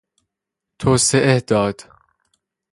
[0.79, 1.83] توسعه داد